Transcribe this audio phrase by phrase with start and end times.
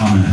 [0.00, 0.32] Amen.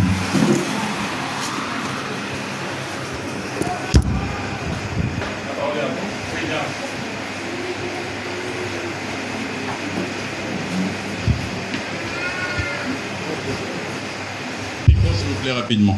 [14.87, 15.97] S'il vous plaît, rapidement.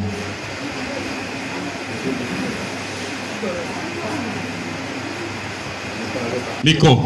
[6.64, 7.02] Micro.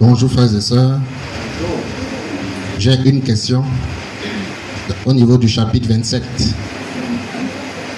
[0.00, 0.98] Bonjour frères et sœurs.
[2.82, 3.62] J'ai une question
[5.06, 6.20] au niveau du chapitre 27,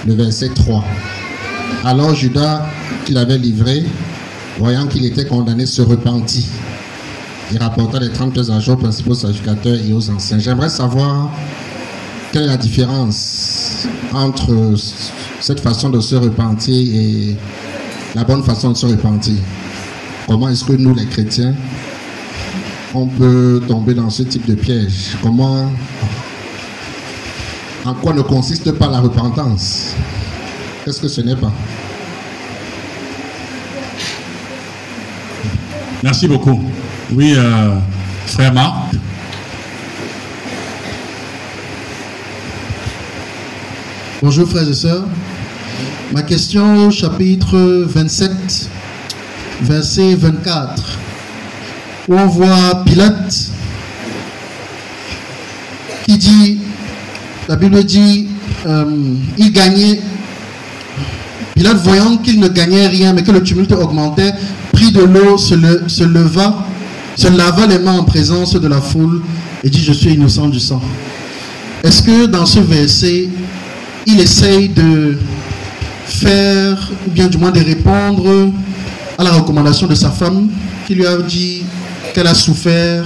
[0.06, 0.84] le verset 3.
[1.86, 2.66] Alors Judas,
[3.06, 3.82] qu'il avait livré,
[4.58, 6.46] voyant qu'il était condamné, se repentit.
[7.50, 10.38] Il rapporta les 32 agents aux principaux sacrificateurs et aux anciens.
[10.38, 11.30] J'aimerais savoir
[12.30, 14.74] quelle est la différence entre
[15.40, 17.38] cette façon de se repentir et
[18.14, 19.36] la bonne façon de se repentir.
[20.26, 21.54] Comment est-ce que nous, les chrétiens,
[22.94, 25.70] on peut tomber dans ce type de piège Comment,
[27.84, 29.94] en quoi ne consiste pas la repentance?
[30.84, 31.52] Qu'est-ce que ce n'est pas?
[36.02, 36.62] Merci beaucoup.
[37.12, 37.76] Oui, euh,
[38.26, 38.94] frère Marc.
[44.22, 45.04] Bonjour frères et sœurs.
[46.12, 48.70] Ma question au chapitre 27,
[49.62, 51.03] verset 24, où
[52.08, 53.50] on voit Pilate
[56.06, 56.58] qui dit,
[57.48, 58.26] la Bible dit,
[58.66, 58.84] euh,
[59.38, 60.00] il gagnait,
[61.54, 64.32] Pilate voyant qu'il ne gagnait rien, mais que le tumulte augmentait,
[64.72, 66.66] prit de l'eau, se, le- se leva,
[67.16, 69.22] se lava les mains en présence de la foule
[69.62, 70.82] et dit, je suis innocent du sang.
[71.82, 73.28] Est-ce que dans ce verset,
[74.06, 75.16] il essaye de
[76.06, 78.50] faire, ou bien du moins de répondre
[79.16, 80.48] à la recommandation de sa femme
[80.86, 81.62] qui lui a dit
[82.14, 83.04] qu'elle a souffert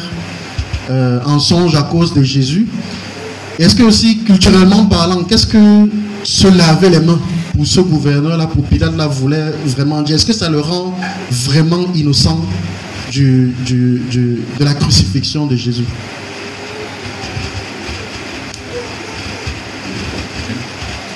[0.91, 2.69] euh, en songe à cause de Jésus.
[3.59, 5.89] Est-ce que aussi, culturellement parlant, qu'est-ce que
[6.23, 7.19] se laver les mains
[7.57, 10.15] pour ce gouverneur-là, pour Pilate, là, voulait vraiment dire?
[10.17, 10.95] Est-ce que ça le rend
[11.31, 12.41] vraiment innocent
[13.11, 15.85] du, du- du- de la crucifixion de Jésus?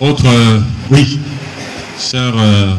[0.01, 0.59] Autre, euh,
[0.91, 1.21] oui,
[1.97, 2.75] sœur euh.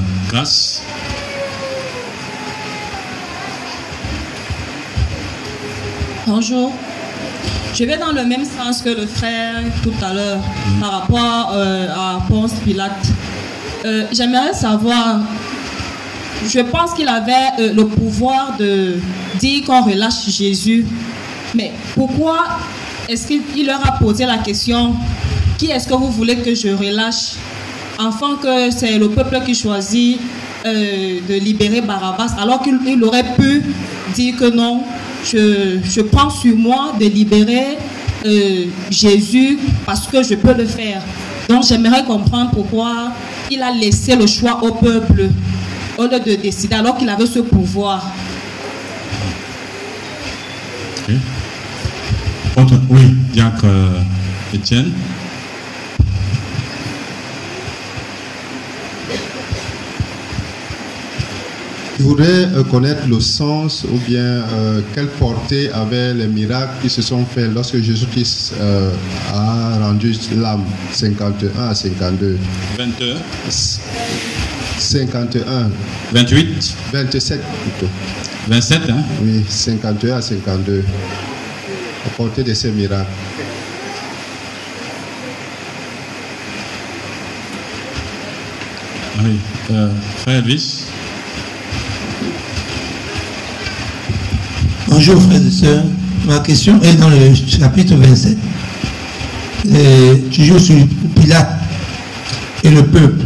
[6.26, 6.72] Bonjour.
[7.76, 10.40] Je vais dans le même sens que le frère tout à l'heure
[10.80, 13.08] par rapport euh, à Ponce Pilate.
[13.84, 15.20] Euh, J'aimerais savoir,
[16.48, 18.96] je pense qu'il avait euh, le pouvoir de
[19.38, 20.86] dire qu'on relâche Jésus,
[21.56, 22.40] mais pourquoi
[23.10, 24.96] est-ce qu'il il leur a posé la question,
[25.58, 27.34] qui est-ce que vous voulez que je relâche?
[28.00, 30.22] Enfin que c'est le peuple qui choisit
[30.64, 33.62] de libérer Barabbas, alors qu'il il aurait pu
[34.16, 34.84] dire que non,
[35.24, 37.78] je, prends sur moi de libérer
[38.26, 41.02] euh, Jésus parce que je peux le faire.
[41.50, 43.12] Donc j'aimerais comprendre pourquoi
[43.52, 45.30] il a laissé le choix au peuple
[45.98, 48.06] au lieu de décider alors qu'il avait ce pouvoir.
[52.90, 54.00] Oui, diacre euh,
[62.00, 66.90] Je voudrais euh, connaître le sens ou bien euh, quelle portée avaient les miracles qui
[66.90, 68.90] se sont faits lorsque Jésus-Christ euh,
[69.32, 72.38] a rendu l'âme 51 à 52.
[72.78, 73.16] 22,
[74.80, 75.70] 51,
[76.14, 77.92] 28, 27 plutôt.
[78.48, 79.04] 27, hein?
[79.22, 80.84] Oui, 51 à 52.
[82.06, 83.06] La portée de ces miracles.
[89.18, 89.40] Ah Oui.
[89.72, 90.83] Euh, frère Elvis.
[94.88, 95.84] Bonjour frères et sœurs.
[96.26, 98.38] Ma question est dans le chapitre 27.
[99.74, 100.76] Et toujours sur
[101.20, 101.50] Pilate
[102.64, 103.26] et le peuple.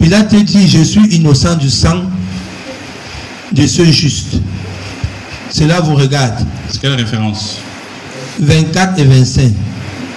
[0.00, 2.02] Pilate dit, je suis innocent du sang
[3.52, 4.38] de ceux justes.
[5.50, 6.44] Cela vous regarde.
[6.70, 7.56] C'est quelle référence?
[8.40, 9.52] 24 et 25.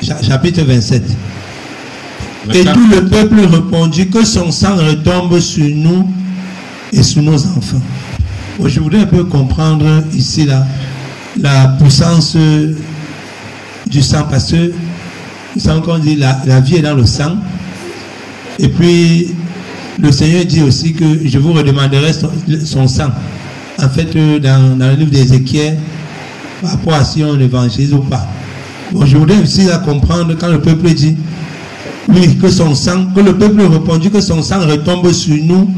[0.05, 1.03] Cha- Chapitre 27.
[2.53, 2.73] Et 24.
[2.73, 6.09] tout le peuple répondit que son sang retombe sur nous
[6.91, 7.81] et sur nos enfants.
[8.63, 10.65] Je voudrais un peu comprendre ici la,
[11.39, 12.37] la puissance
[13.87, 14.71] du sang parce que
[15.57, 17.37] savons qu'on dit la, la vie est dans le sang.
[18.59, 19.29] Et puis
[19.99, 22.29] le Seigneur dit aussi que je vous redemanderai son,
[22.63, 23.09] son sang.
[23.81, 25.77] En fait, dans, dans le livre d'Ézéchiel,
[26.61, 28.25] par rapport à si on évangélise ou pas.
[28.91, 31.15] Bon, je voudrais aussi la comprendre quand le peuple dit
[32.07, 35.71] oui, que son sang, que le peuple répondit que son sang retombe sur nous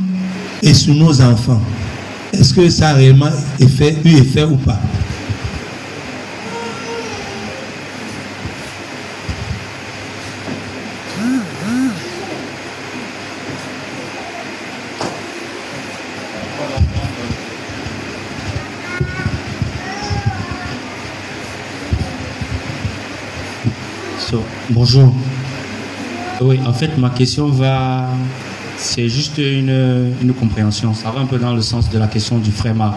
[0.61, 1.61] et sur nos enfants
[2.39, 3.29] est-ce que ça a réellement
[3.59, 4.79] eu effet ou pas?
[24.69, 25.13] Bonjour.
[26.41, 28.09] Oui, en fait, ma question va
[28.77, 30.93] c'est juste une, une, compréhension.
[30.93, 32.95] Ça va un peu dans le sens de la question du frère Marc.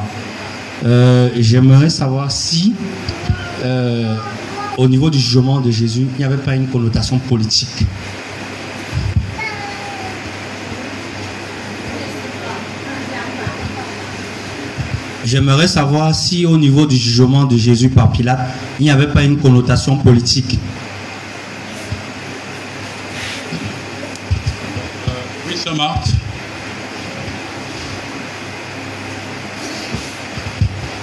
[0.84, 2.75] Euh, J'aimerais savoir si,
[3.64, 4.14] euh,
[4.76, 7.86] au niveau du jugement de Jésus, il n'y avait pas une connotation politique.
[15.24, 18.40] J'aimerais savoir si au niveau du jugement de Jésus par Pilate,
[18.81, 20.58] il n'y avait pas une connotation politique.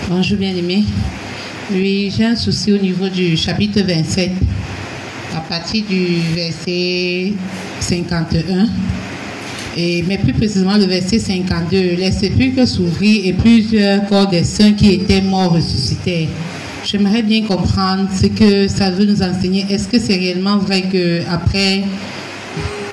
[0.10, 0.84] Bonjour bien-aimé.
[1.72, 4.32] Oui, j'ai un souci au niveau du chapitre 27,
[5.36, 7.34] à partir du verset
[7.80, 8.68] 51
[9.78, 14.94] mais plus précisément le verset 52, les sépulcres s'ouvrirent et plusieurs corps des saints qui
[14.94, 16.30] étaient morts ressuscitèrent.
[16.86, 19.66] J'aimerais bien comprendre ce que ça veut nous enseigner.
[19.70, 21.84] Est-ce que c'est réellement vrai que après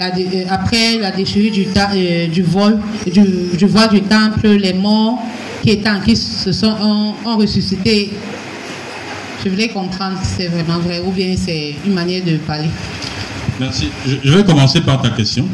[0.01, 5.19] euh, après la déchirure du, euh, du vol du, voile du temple, les morts
[5.63, 8.11] qui étaient en qui se sont ont, ressuscité
[9.45, 12.69] Je voulais comprendre si c'est vraiment vrai ou bien c'est une manière de parler.
[13.61, 13.91] Merci.
[14.25, 15.47] Je vais commencer par ta question.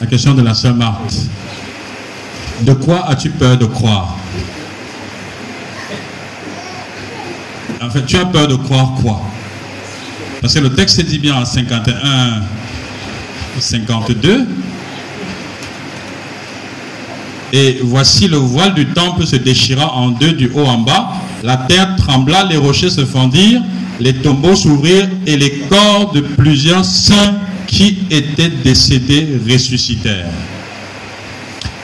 [0.00, 1.26] La question de la sœur Marthe.
[2.62, 4.16] De quoi as-tu peur de croire?
[7.82, 9.22] En fait, tu as peur de croire quoi?
[10.40, 12.42] Parce que le texte dit bien en 51,
[13.58, 14.46] 52.
[17.52, 21.12] Et voici le voile du temple se déchira en deux du haut en bas.
[21.42, 23.62] La terre trembla, les rochers se fendirent,
[23.98, 27.34] les tombeaux s'ouvrirent et les corps de plusieurs saints
[27.66, 30.30] qui étaient décédés ressuscitèrent.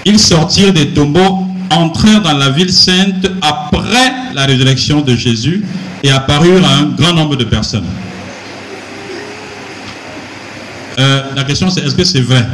[0.05, 5.65] Ils sortirent des tombeaux, entrèrent dans la ville sainte après la résurrection de Jésus
[6.05, 7.87] et apparurent à un grand nombre de personnes.
[10.99, 12.47] Euh, la question c'est est-ce que c'est vrai?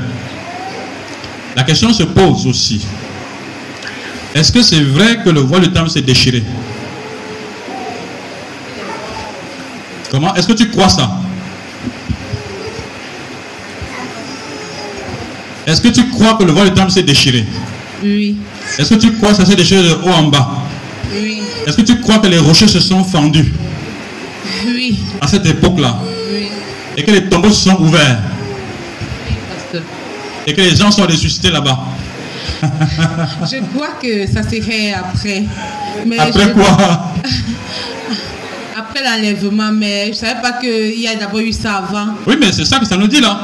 [1.55, 2.85] La question se pose aussi.
[4.35, 6.43] Est-ce que c'est vrai que le voile du temple s'est déchiré?
[10.11, 11.11] Comment Est-ce que tu crois ça?
[15.67, 17.47] Est-ce que tu crois que le voile du temple s'est déchiré?
[18.03, 18.37] Oui.
[18.79, 20.49] Est-ce que tu crois que ça s'est déchiré de haut en bas?
[21.15, 21.43] Oui.
[21.67, 23.53] Est-ce que tu crois que les rochers se sont fendus?
[24.67, 24.99] Oui.
[25.21, 25.99] À cette époque-là?
[26.33, 26.49] Oui.
[26.97, 28.19] Et que les tombeaux se sont ouverts?
[30.47, 31.79] Et que les gens sont ressuscités là-bas
[32.63, 35.45] Je crois que ça serait après.
[36.19, 37.13] après quoi?
[38.75, 42.15] Après l'enlèvement, mais je ne savais pas qu'il y a d'abord eu ça avant.
[42.27, 43.39] Oui, mais c'est ça que ça nous dit là.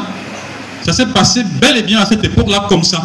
[0.83, 3.03] Ça s'est passé bel et bien à cette époque-là comme ça.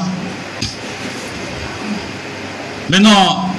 [2.90, 3.50] Maintenant,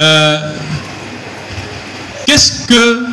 [0.00, 0.52] euh,
[2.26, 3.06] qu'est-ce que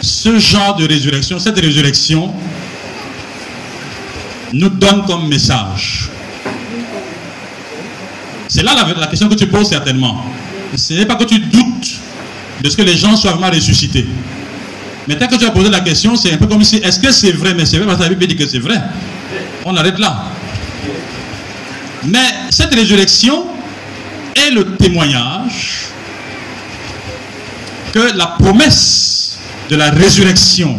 [0.00, 2.32] ce genre de résurrection, cette résurrection,
[4.52, 6.08] nous donne comme message
[8.48, 10.24] C'est là la, question que tu poses certainement.
[10.74, 11.90] Ce n'est pas que tu doutes
[12.62, 14.06] de ce que les gens soient vraiment ressuscités.
[15.06, 17.10] Mais tant que tu as posé la question, c'est un peu comme si, est-ce que
[17.10, 17.54] c'est vrai?
[17.54, 18.80] Mais c'est vrai parce que la Bible dit que c'est vrai.
[19.64, 20.24] On arrête là.
[22.04, 23.46] Mais cette résurrection
[24.34, 25.86] est le témoignage
[27.92, 29.38] que la promesse
[29.70, 30.78] de la résurrection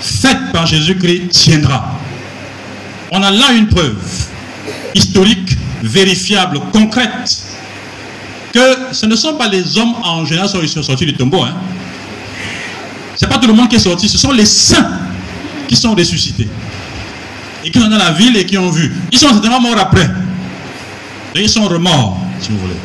[0.00, 1.97] faite par Jésus-Christ tiendra.
[3.10, 3.96] On a là une preuve
[4.94, 7.42] historique, vérifiable, concrète,
[8.52, 11.42] que ce ne sont pas les hommes en général qui sont sortis du tombeau.
[11.42, 11.54] Hein.
[13.16, 14.90] Ce n'est pas tout le monde qui est sorti, ce sont les saints
[15.66, 16.48] qui sont ressuscités.
[17.64, 18.92] Et qui sont dans la ville et qui ont vu.
[19.10, 20.08] Ils sont certainement morts après.
[21.34, 22.76] Et ils sont remords, si vous voulez.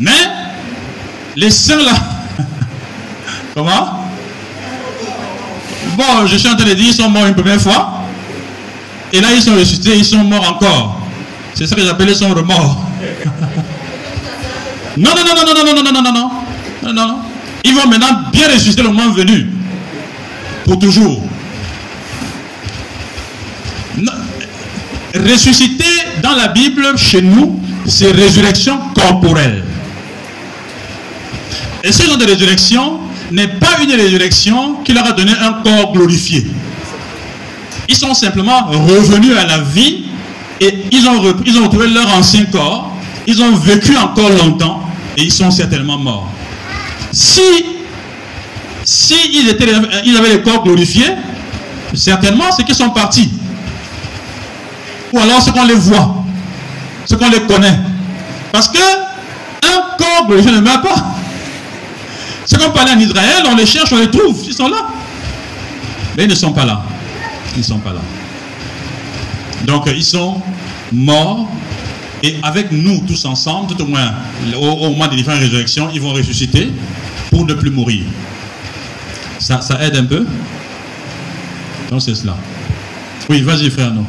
[0.00, 0.10] Mais,
[1.36, 1.92] les saints là,
[3.54, 4.06] comment?
[5.96, 8.01] Bon, je suis en train de dire, ils sont morts une première fois.
[9.12, 11.00] Et là, ils sont ressuscités, ils sont morts encore.
[11.54, 12.80] C'est ça que j'appelle son remords.
[14.96, 16.30] non, non, non, non, non, non, non, non, non, non, non,
[16.82, 17.18] non, non.
[17.64, 19.48] Ils vont maintenant bien ressusciter le moment venu.
[20.64, 21.22] Pour toujours.
[25.14, 25.84] Ressusciter
[26.22, 29.62] dans la Bible, chez nous, c'est résurrection corporelle.
[31.84, 33.00] Et ce genre de résurrection
[33.30, 36.46] n'est pas une résurrection qui leur a donné un corps glorifié.
[37.88, 40.04] Ils sont simplement revenus à la vie
[40.60, 42.90] et ils ont, ils ont retrouvé leur ancien corps.
[43.26, 44.82] Ils ont vécu encore longtemps
[45.16, 46.28] et ils sont certainement morts.
[47.12, 47.40] Si,
[48.84, 49.72] si ils, étaient,
[50.04, 51.10] ils avaient les corps glorifiés,
[51.94, 53.30] certainement c'est qu'ils sont partis.
[55.12, 56.24] Ou alors c'est qu'on les voit,
[57.04, 57.78] c'est qu'on les connaît.
[58.50, 61.06] Parce que un corps glorifié ne meurt pas.
[62.44, 64.88] C'est comme parler en Israël, on les cherche, on les trouve, ils sont là.
[66.16, 66.82] Mais ils ne sont pas là.
[67.54, 68.00] Ils ne sont pas là.
[69.66, 70.40] Donc ils sont
[70.92, 71.48] morts
[72.22, 74.12] et avec nous tous ensemble, tout au moins
[74.56, 76.70] au, moment des différentes résurrections, ils vont ressusciter
[77.30, 78.04] pour ne plus mourir.
[79.38, 80.26] Ça, ça aide un peu?
[81.90, 82.36] Donc c'est cela.
[83.28, 84.06] Oui, vas-y frère, non.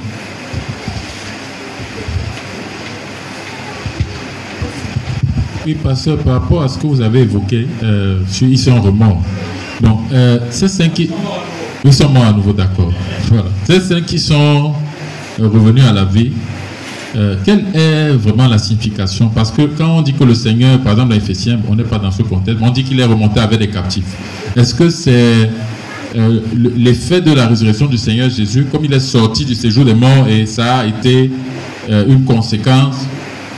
[5.66, 9.24] Oui, pasteur, par rapport à ce que vous avez évoqué, euh, ils sont remords.
[9.82, 11.10] Donc, euh, ces cinq qui.
[11.92, 12.92] Sont morts à nouveau, d'accord.
[13.28, 13.46] Voilà.
[13.66, 14.74] Ces cinq qui sont
[15.40, 16.32] euh, revenus à la vie,
[17.16, 19.30] euh, quelle est vraiment la signification?
[19.30, 22.00] Parce que quand on dit que le Seigneur, par exemple, dans Ephésiens, on n'est pas
[22.00, 24.06] dans ce contexte, mais on dit qu'il est remonté avec des captifs.
[24.56, 25.50] Est-ce que c'est
[26.16, 29.84] euh, le- l'effet de la résurrection du Seigneur Jésus, comme il est sorti du séjour
[29.86, 31.30] des morts et ça a été
[31.90, 32.96] une conséquence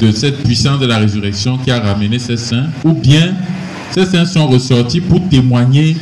[0.02, 2.66] de cette puissance de la résurrection qui a ramené ces saints?
[2.84, 3.34] Ou bien
[3.92, 5.96] ces saints sont ressortis pour témoigner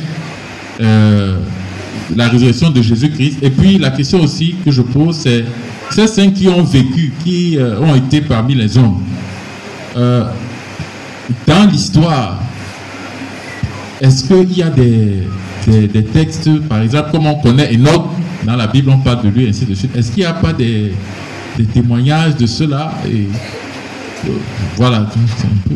[2.14, 3.38] la résurrection de Jésus-Christ.
[3.42, 5.44] Et puis la question aussi que je pose, c'est
[5.90, 9.00] ces saints qui ont vécu, qui euh, ont été parmi les hommes,
[9.96, 10.24] euh,
[11.46, 12.40] dans l'histoire,
[14.00, 15.22] est-ce qu'il y a des,
[15.66, 18.06] des, textes, par exemple, comme on connaît Enoch,
[18.44, 20.52] dans la Bible on parle de lui, ainsi de suite, est-ce qu'il n'y a pas
[20.52, 20.92] des,
[21.56, 22.92] des témoignages de cela?
[23.06, 23.28] Et,
[24.26, 24.32] euh,
[24.76, 25.74] Voilà, un peu...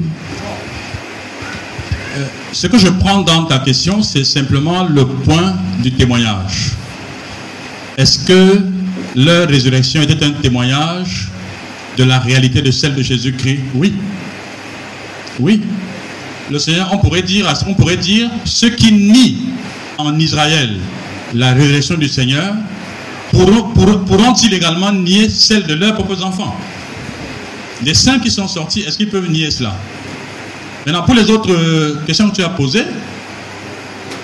[2.52, 6.72] Ce que je prends dans ta question, c'est simplement le point du témoignage.
[7.96, 8.60] Est-ce que
[9.16, 11.28] leur résurrection était un témoignage
[11.96, 13.60] de la réalité de celle de Jésus-Christ?
[13.74, 13.92] Oui.
[15.40, 15.60] Oui.
[16.50, 19.36] Le Seigneur, on pourrait dire, on pourrait dire, ceux qui nient
[19.98, 20.76] en Israël
[21.34, 22.54] la résurrection du Seigneur
[23.32, 26.56] pourront, pourront- pourront-ils également nier celle de leurs propres enfants?
[27.84, 29.74] Les saints qui sont sortis, est-ce qu'ils peuvent nier cela?
[30.88, 32.84] Maintenant, pour les autres euh, questions que tu as posées,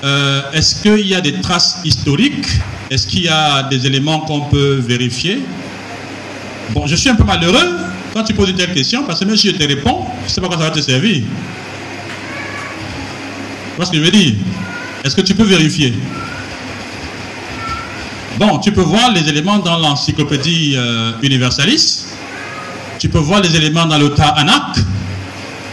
[0.02, 2.47] euh, est-ce qu'il y a des traces historiques?
[2.90, 5.40] Est-ce qu'il y a des éléments qu'on peut vérifier?
[6.71, 7.68] Bon, je suis un peu malheureux
[8.14, 10.28] quand tu poses une telle question, parce que même si je te réponds, je ne
[10.30, 11.16] sais pas quoi ça va te servir.
[11.16, 11.26] Tu
[13.76, 14.33] vois ce que je veux dire?
[15.04, 15.92] Est-ce que tu peux vérifier?
[18.38, 22.06] Bon, tu peux voir les éléments dans l'encyclopédie euh, Universalis.
[22.99, 24.78] Tu peux voir les éléments dans le Ta'anak.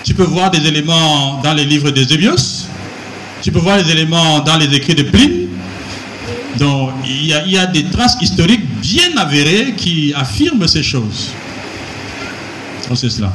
[0.03, 2.67] Tu peux voir des éléments dans les livres de Zébios.
[3.41, 5.48] Tu peux voir les éléments dans les écrits de Pline.
[6.58, 11.29] Donc, il y, a, des traces historiques bien avérées qui affirment ces choses.
[12.88, 13.31] Donc, c'est cela.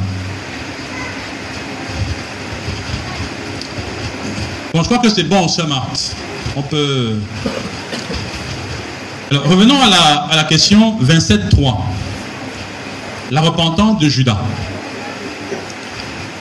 [4.74, 6.14] Bon, je crois que c'est bon, Sœur Marthe.
[6.56, 7.14] On peut.
[9.30, 11.76] Alors, revenons à la, à la question 27.3.
[13.30, 14.38] La repentance de Judas.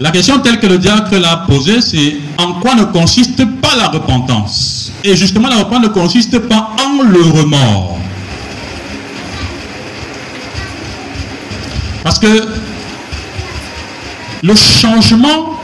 [0.02, 3.88] La question telle que le diacre l'a posée, c'est en quoi ne consiste pas la
[3.88, 4.92] repentance?
[5.06, 7.98] Et justement, la repentance ne consiste pas en le remords.
[12.04, 12.46] Parce que
[14.44, 15.60] le changement,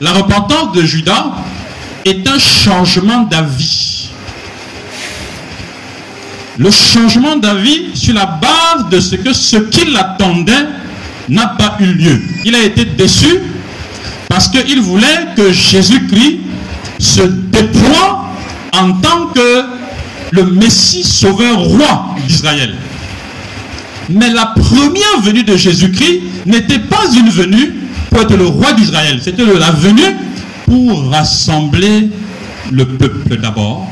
[0.00, 1.26] la repentance de Judas
[2.06, 4.08] est un changement d'avis.
[6.56, 10.66] Le changement d'avis sur la base de ce que ce qui l'attendait
[11.28, 12.20] n'a pas eu lieu.
[12.44, 13.40] Il a été déçu
[14.28, 16.40] parce qu'il voulait que Jésus-Christ
[16.98, 18.28] se déploie
[18.72, 19.64] en tant que
[20.32, 22.74] le Messie sauveur roi d'Israël.
[24.10, 27.74] Mais la première venue de Jésus-Christ n'était pas une venue
[28.10, 29.18] pour être le roi d'Israël.
[29.22, 30.16] C'était la venue
[30.64, 32.10] pour rassembler
[32.70, 33.86] le peuple d'abord,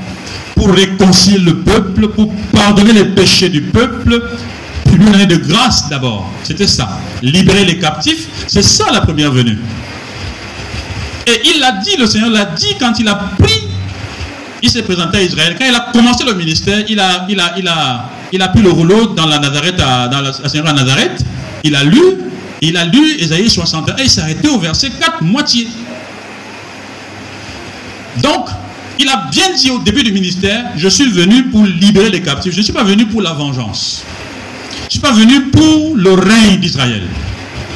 [0.54, 4.22] pour réconcilier le peuple, pour pardonner les péchés du peuple,
[4.96, 6.30] lui donner de grâce d'abord.
[6.42, 6.98] C'était ça.
[7.22, 9.58] Libérer les captifs, c'est ça la première venue.
[11.26, 13.60] Et il l'a dit, le Seigneur l'a dit quand il a pris,
[14.62, 15.56] il s'est présenté à Israël.
[15.58, 18.62] Quand il a commencé le ministère, il a, il a, il a, il a pris
[18.62, 21.24] le rouleau dans la Nazareth, à- dans la, la Seigneur à Nazareth.
[21.64, 22.00] Il a lu,
[22.60, 25.66] il a lu Ésaïe 61 et il s'est arrêté au verset 4, moitié.
[28.22, 28.46] Donc,
[28.98, 32.52] il a bien dit au début du ministère, je suis venu pour libérer les captifs.
[32.52, 34.04] Je ne suis pas venu pour la vengeance.
[35.14, 37.02] Venu pour le règne d'Israël.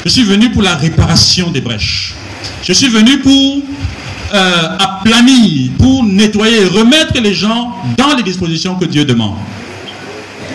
[0.04, 2.14] Je suis venu pour la réparation des brèches.
[2.62, 3.62] Je suis venu pour
[4.34, 9.36] euh, aplanir, pour nettoyer, remettre les gens dans les dispositions que Dieu demande.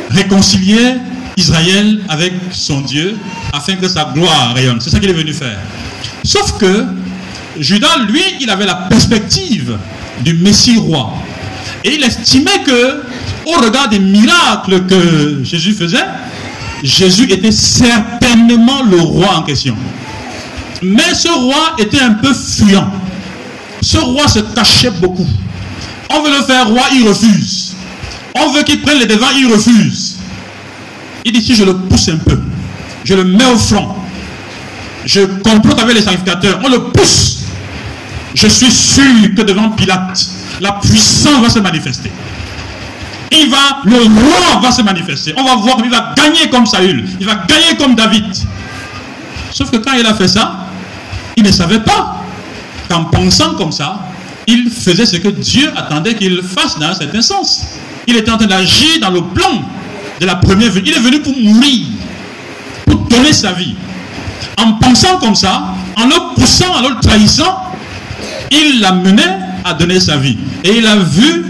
[0.09, 0.95] Réconcilier
[1.37, 3.17] Israël avec son Dieu
[3.53, 4.79] afin que sa gloire rayonne.
[4.81, 5.57] C'est ça qu'il est venu faire.
[6.23, 6.85] Sauf que
[7.59, 9.77] Judas, lui, il avait la perspective
[10.23, 11.13] du Messie roi.
[11.83, 13.01] Et il estimait que,
[13.45, 16.05] au regard des miracles que Jésus faisait,
[16.85, 19.75] Jésus était certainement le roi en question.
[20.83, 22.91] Mais ce roi était un peu fuyant.
[23.81, 25.27] Ce roi se cachait beaucoup.
[26.11, 27.73] On veut le faire roi, il refuse.
[28.35, 30.17] On veut qu'il prenne les devants, il refuse.
[31.23, 32.39] Il dit si je le pousse un peu,
[33.03, 33.95] je le mets au front,
[35.05, 37.45] je complote avec les sacrificateurs, on le pousse.
[38.35, 40.27] Je suis sûr que devant Pilate,
[40.61, 42.11] la puissance va se manifester.
[43.37, 45.33] Il va, le roi va se manifester.
[45.37, 48.25] On va voir, il va gagner comme Saül, il va gagner comme David.
[49.51, 50.67] Sauf que quand il a fait ça,
[51.35, 52.17] il ne savait pas
[52.89, 53.99] qu'en pensant comme ça,
[54.47, 57.65] il faisait ce que Dieu attendait qu'il fasse dans un certain sens.
[58.07, 59.61] Il était en train d'agir dans le plan
[60.19, 60.89] de la première venue.
[60.89, 61.87] Il est venu pour mourir,
[62.85, 63.75] pour donner sa vie.
[64.57, 65.63] En pensant comme ça,
[65.97, 67.63] en le poussant, en le trahissant,
[68.51, 69.23] il l'a mené
[69.63, 70.37] à donner sa vie.
[70.63, 71.45] Et il a vu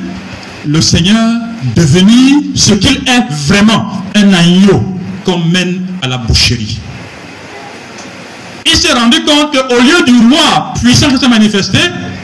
[0.65, 1.41] le Seigneur
[1.75, 4.83] devenir ce qu'il est vraiment, un agneau
[5.23, 6.79] qu'on mène à la boucherie.
[8.65, 11.77] Il s'est rendu compte qu'au lieu du roi puissant qui s'est manifesté,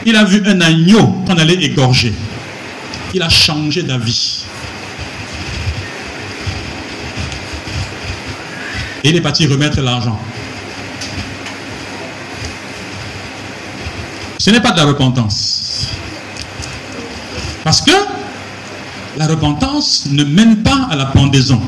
[0.04, 2.12] il a vu un agneau qu'on allait égorger.
[3.14, 4.44] Il a changé d'avis.
[9.04, 10.18] Et il est parti remettre l'argent.
[14.38, 15.88] Ce n'est pas de la repentance.
[17.64, 17.92] Parce que
[19.16, 21.60] la repentance ne mène pas à la pendaison.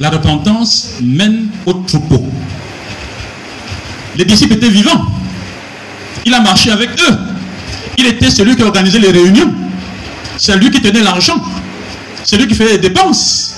[0.00, 2.24] La repentance mène au troupeau.
[4.16, 5.06] Les disciples étaient vivants.
[6.26, 7.18] Il a marché avec eux.
[7.98, 9.52] Il était celui qui organisait les réunions.
[10.36, 11.40] C'est lui qui tenait l'argent.
[12.24, 13.56] C'est lui qui faisait les dépenses.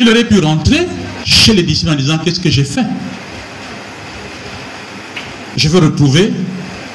[0.00, 0.86] Il aurait pu rentrer
[1.24, 2.84] chez les disciples en disant Qu'est-ce que j'ai fait?
[5.56, 6.32] Je veux retrouver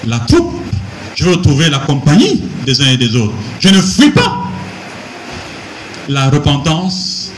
[0.05, 0.53] la troupe.
[1.15, 3.33] Je veux retrouver la compagnie et des autres.
[3.59, 4.37] Je ne fuis pas.
[6.07, 7.31] La repentance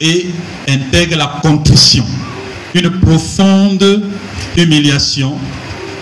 [0.00, 0.26] et
[0.68, 2.04] intègre la contrition.
[2.74, 4.02] Une profonde
[4.56, 5.34] humiliation,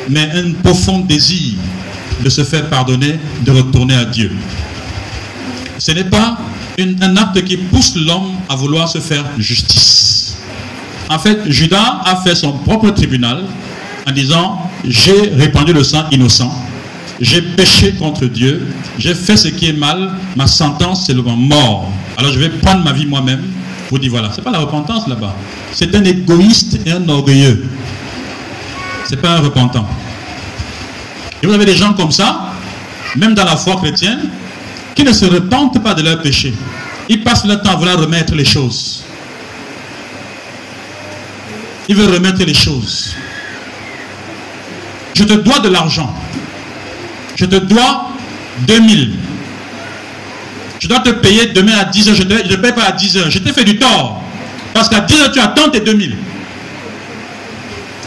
[0.09, 1.55] mais un profond désir
[2.23, 4.33] de se faire pardonner, de retourner à Dieu.
[5.79, 6.39] Ce n'est pas
[6.79, 10.37] un acte qui pousse l'homme à vouloir se faire justice.
[11.09, 13.45] En fait, Judas a fait son propre tribunal
[14.09, 16.53] en disant, j'ai répandu le sang innocent,
[17.21, 18.67] j'ai péché contre Dieu,
[18.99, 21.91] j'ai fait ce qui est mal, ma sentence c'est le mort.
[22.17, 23.43] Alors je vais prendre ma vie moi-même.
[23.91, 25.35] Vous dites voilà, c'est pas la repentance là-bas.
[25.73, 27.65] C'est un égoïste et un orgueilleux.
[29.05, 29.89] C'est pas un repentant.
[31.43, 32.53] Et vous avez des gens comme ça,
[33.17, 34.29] même dans la foi chrétienne,
[34.95, 36.55] qui ne se repentent pas de leurs péchés.
[37.09, 39.05] Ils passent leur temps à vouloir remettre les choses.
[41.89, 43.15] Ils veulent remettre les choses.
[45.15, 46.13] Je te dois de l'argent.
[47.37, 48.09] Je te dois
[48.67, 49.13] 2000.
[50.81, 53.31] Je dois te payer demain à 10 h Je ne paye pas à 10 h
[53.31, 54.23] Je t'ai fait du tort.
[54.75, 56.17] Parce qu'à 10 h tu attends tes 2000.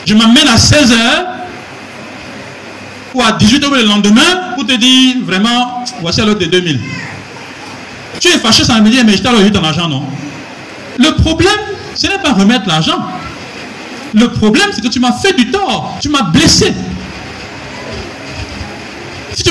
[0.05, 0.95] Je m'amène à 16 h
[3.13, 6.79] ou à 18 h le lendemain pour te dire vraiment, voici l'autre de 2000.
[8.19, 10.03] Tu es fâché, ça me dit, mais je t'ai remis ton argent, non?
[10.97, 11.51] Le problème,
[11.95, 12.99] ce n'est pas remettre l'argent.
[14.13, 15.97] Le problème, c'est que tu m'as fait du tort.
[16.01, 16.73] Tu m'as blessé.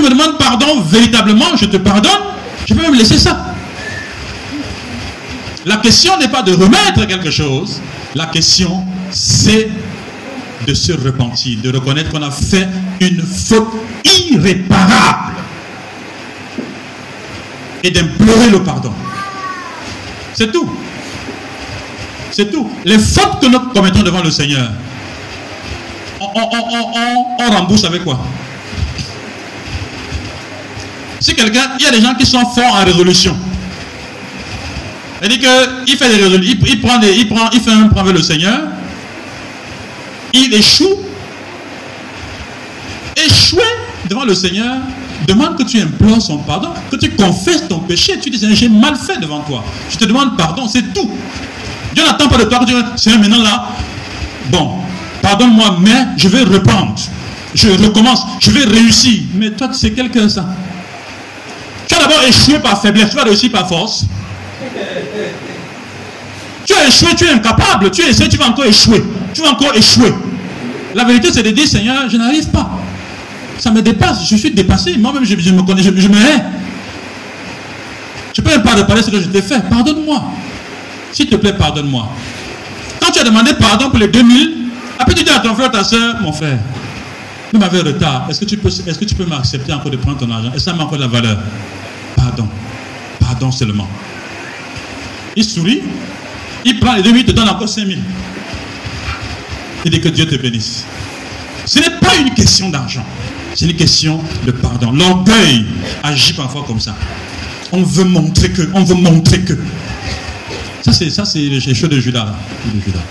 [0.08, 2.10] Me demandes pardon véritablement, je te pardonne.
[2.66, 3.54] Je peux même laisser ça.
[5.66, 7.82] La question n'est pas de remettre quelque chose.
[8.14, 9.68] La question, c'est
[10.66, 12.66] de se repentir, de reconnaître qu'on a fait
[13.00, 13.68] une faute
[14.30, 15.34] irréparable
[17.84, 18.92] et d'implorer le pardon.
[20.32, 20.70] C'est tout.
[22.30, 22.70] C'est tout.
[22.86, 24.70] Les fautes que nous commettons devant le Seigneur,
[26.18, 28.18] on rembourse avec quoi?
[31.20, 33.36] Si quelqu'un, il y a des gens qui sont forts en résolution.
[35.22, 38.22] Dit qu'il fait des résolutions, il, prend il, prend, il fait un point avec le
[38.22, 38.60] Seigneur,
[40.32, 40.96] il échoue,
[43.16, 43.64] échoué
[44.08, 44.76] devant le Seigneur,
[45.26, 48.18] demande que tu implores son pardon, que tu confesses ton péché.
[48.20, 49.64] Tu dis, j'ai mal fait devant toi.
[49.90, 51.10] Je te demande pardon, c'est tout.
[51.94, 53.68] Dieu n'attend pas de toi que tu Seigneur, maintenant là,
[54.50, 54.76] bon,
[55.20, 56.94] pardonne-moi, mais je vais reprendre.
[57.54, 59.22] Je recommence, je vais réussir.
[59.34, 60.46] Mais toi, c'est quelqu'un ça.
[61.98, 64.04] D'abord échoué par faiblesse, tu vas réussir par force.
[66.64, 67.90] Tu as échoué, tu es incapable.
[67.90, 69.02] Tu essaies, tu vas encore échouer.
[69.34, 70.12] Tu vas encore échouer.
[70.94, 72.70] La vérité, c'est de dire, Seigneur, je n'arrive pas.
[73.58, 74.28] Ça me dépasse.
[74.28, 74.96] Je suis dépassé.
[74.98, 76.42] Moi-même, je, me connais, je, me hais.
[78.34, 79.60] Je ne peux même pas reparler ce que je t'ai fait.
[79.68, 80.22] Pardonne-moi.
[81.12, 82.08] S'il te plaît, pardonne-moi.
[83.00, 84.56] Quand tu as demandé pardon pour les 2000,
[84.98, 86.58] après tu dis à ton frère, ta soeur, mon frère,
[87.52, 88.26] vous m'avez retard.
[88.28, 90.52] Est-ce que tu peux, est-ce que tu peux m'accepter encore de prendre ton argent?
[90.54, 91.38] Et ça m'a encore de la valeur.
[93.50, 93.88] Seulement.
[95.36, 95.82] Il sourit.
[96.64, 97.98] Il prend les 2000, il te donne encore 5000.
[99.84, 100.84] Il dit que Dieu te bénisse.
[101.64, 103.04] Ce n'est pas une question d'argent.
[103.54, 104.92] C'est une question de pardon.
[104.92, 105.64] L'orgueil
[106.02, 106.96] agit parfois comme ça.
[107.70, 109.54] On veut montrer que, on veut montrer que.
[110.82, 112.34] Ça, c'est, ça, c'est le choses de Judas.
[112.74, 113.04] De Judas.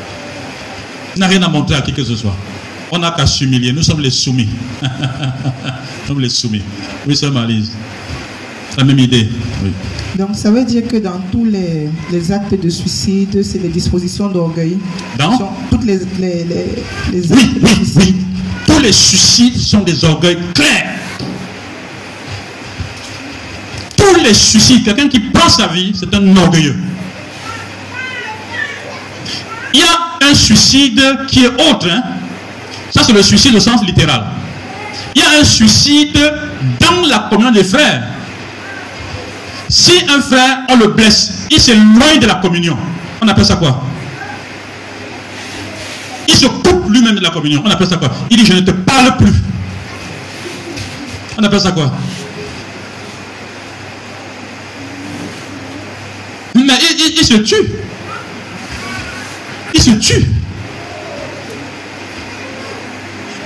[1.16, 2.36] Il n'a rien à montrer à qui que ce soit.
[2.92, 3.72] On n'a qu'à s'humilier.
[3.72, 4.50] Nous sommes les soumis.
[4.82, 6.62] Nous sommes les soumis.
[7.08, 7.72] Oui, c'est Malise.
[8.78, 9.28] La même idée.
[9.64, 9.72] Oui.
[10.18, 14.28] Donc ça veut dire que dans tous les, les actes de suicide, c'est des dispositions
[14.28, 14.78] d'orgueil.
[15.18, 15.38] Dans
[15.72, 16.66] Toutes les, les, les,
[17.12, 18.02] les Oui, actes de oui, suicide.
[18.06, 18.16] oui.
[18.68, 20.94] Tous les suicides sont des orgueils clairs.
[23.96, 26.76] Tous les suicides, quelqu'un qui prend sa vie, c'est un orgueilleux.
[29.74, 31.88] Il y a un suicide qui est autre.
[31.90, 32.02] hein.
[32.92, 34.24] Ça, c'est le suicide au sens littéral.
[35.16, 36.18] Il y a un suicide
[36.80, 38.04] dans la communion des frères.
[39.70, 42.78] Si un frère, on le blesse, il s'éloigne de la communion.
[43.22, 43.84] On appelle ça quoi?
[46.28, 47.62] Il se coupe lui-même de la communion.
[47.66, 48.10] On appelle ça quoi?
[48.30, 49.34] Il dit Je ne te parle plus.
[51.38, 51.92] On appelle ça quoi?
[56.56, 57.72] Mais il, il- se tue.
[59.74, 60.26] Il se tue.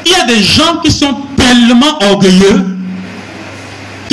[0.05, 2.70] Il y a des gens qui sont tellement orgueilleux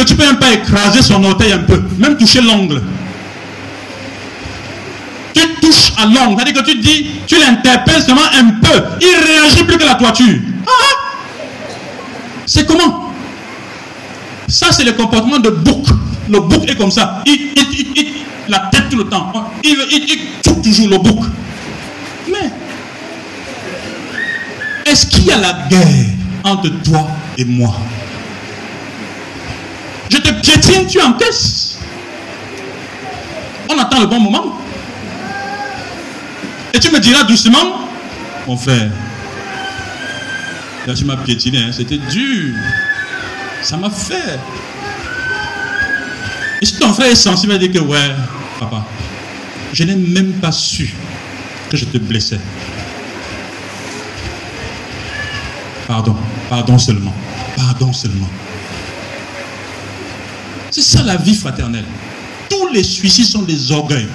[0.08, 2.82] tu peux même pas écraser son orteil un peu, même toucher l'ongle
[5.34, 9.64] tu touches à l'ongle, c'est-à-dire que tu dis, tu l'interpelles seulement un peu, il réagit
[9.64, 10.38] plus que la toiture.
[10.66, 10.70] Ah!
[12.46, 13.12] C'est comment?
[14.48, 15.86] Ça, c'est le comportement de bouc.
[16.28, 17.22] Le bouc est comme ça.
[17.26, 18.06] Il, il- il-
[18.48, 19.30] la tête tout le temps.
[19.62, 21.24] Il, il, il touche toujours le bouc.
[22.28, 22.50] Mais,
[24.90, 26.06] est-ce qu'il y a la guerre
[26.44, 27.74] entre toi et moi?
[30.10, 31.78] Je te piétine, tu encaisses.
[33.68, 34.58] On attend le bon moment.
[36.72, 37.88] Et tu me diras doucement,
[38.46, 38.90] mon frère,
[40.86, 42.54] là tu m'as piétiné, hein, c'était dur.
[43.62, 44.38] Ça m'a fait.
[46.60, 48.10] Et si ton frère est sensible, il dire que ouais,
[48.60, 48.84] papa,
[49.72, 50.94] je n'ai même pas su
[51.70, 52.40] que je te blessais.
[55.86, 56.16] Pardon,
[56.48, 57.14] pardon seulement,
[57.56, 58.28] pardon seulement.
[60.70, 61.84] C'est ça la vie fraternelle.
[62.50, 64.08] Tous les suicides sont des orgueils.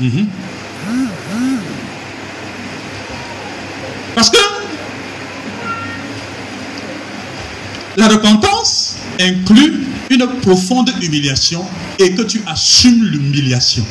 [0.00, 0.26] Mhm.
[4.14, 4.38] Parce que
[7.96, 11.64] la repentance inclut une profonde humiliation
[11.98, 13.84] et que tu assumes l'humiliation.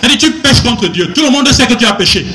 [0.00, 1.12] C'est-à-dire, tu pêches contre Dieu.
[1.12, 2.26] Tout le monde sait que tu as péché.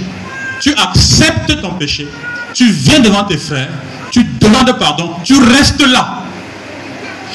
[0.60, 2.08] Tu acceptes ton péché.
[2.54, 3.70] Tu viens devant tes frères.
[4.12, 5.12] Tu demandes pardon.
[5.24, 6.24] Tu restes là.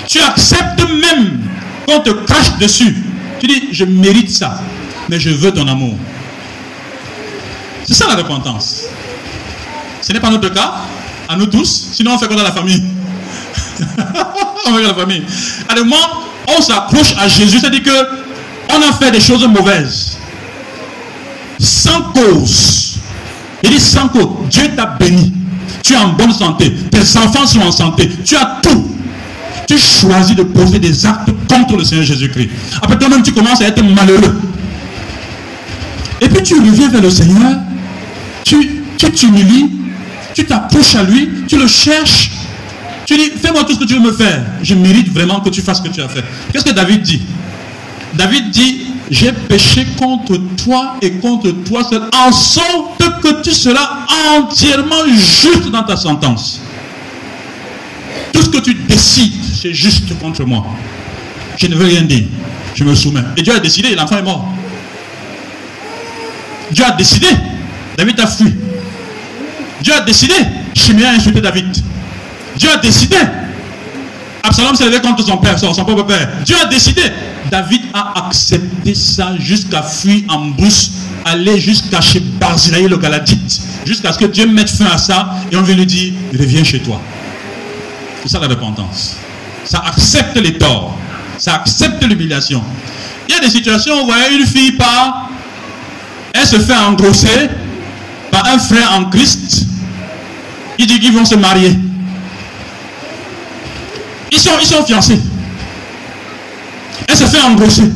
[0.06, 1.40] Tu acceptes même
[1.86, 2.96] qu'on te crache dessus.
[3.40, 4.60] Tu dis, je mérite ça,
[5.08, 5.96] mais je veux ton amour.
[7.84, 8.84] C'est ça la repentance.
[10.02, 10.74] Ce n'est pas notre cas,
[11.28, 12.82] à nous tous, sinon on fait quoi dans la famille?
[14.68, 15.22] On fait dans la famille?
[15.68, 15.96] À un moment,
[16.48, 18.08] on s'accroche à Jésus, c'est-à-dire que
[18.70, 20.16] on a fait des choses mauvaises.
[21.58, 22.85] Sans cause.
[23.66, 24.48] Il dit cause.
[24.50, 25.32] Dieu t'a béni.
[25.82, 26.72] Tu es en bonne santé.
[26.90, 28.10] Tes enfants sont en santé.
[28.24, 28.96] Tu as tout
[29.66, 32.50] tu choisis de poser des actes contre le Seigneur Jésus-Christ.
[32.80, 34.40] Après toi-même, tu commences à être malheureux.
[36.20, 37.58] Et puis tu reviens vers le Seigneur,
[38.44, 39.70] tu tu t'humilies,
[40.34, 42.30] tu t'approches à lui, tu le cherches,
[43.04, 44.42] tu dis, fais-moi tout ce que tu veux me faire.
[44.62, 46.24] Je mérite vraiment que tu fasses ce que tu as fait.
[46.52, 47.20] Qu'est-ce que David dit?
[48.14, 54.06] David dit, j'ai péché contre toi et contre toi seul, en sorte que tu seras
[54.36, 56.60] entièrement juste dans ta sentence.
[58.32, 60.66] Tout ce que tu décides, c'est juste contre moi.
[61.56, 62.24] Je ne veux rien dire.
[62.74, 63.22] Je me soumets.
[63.36, 64.44] Et Dieu a décidé, l'enfant est mort.
[66.70, 67.28] Dieu a décidé.
[67.96, 68.52] David a fui.
[69.80, 70.34] Dieu a décidé.
[70.74, 71.74] Chimia a insulté David.
[72.56, 73.16] Dieu a décidé.
[74.46, 76.28] Absalom s'est contre son père, son, propre père.
[76.44, 77.02] Dieu a décidé.
[77.50, 80.90] David a accepté ça jusqu'à fuir en brousse,
[81.24, 85.56] aller jusqu'à chez Barzilai le Galadite, jusqu'à ce que Dieu mette fin à ça et
[85.56, 87.00] on vient lui dire reviens chez toi.
[88.22, 89.16] C'est ça la repentance.
[89.64, 90.96] Ça accepte les torts.
[91.38, 92.62] Ça accepte l'humiliation.
[93.28, 95.28] Il y a des situations où vous voyez une fille part,
[96.32, 97.48] elle se fait engrosser
[98.30, 99.66] par un frère en Christ.
[100.78, 101.76] Il dit qu'ils vont se marier.
[104.30, 105.20] Ils sont, ils sont fiancés.
[107.08, 107.90] Elle se fait engrosser.